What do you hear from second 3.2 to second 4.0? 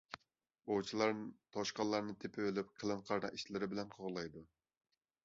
ئىتلىرى بىلەن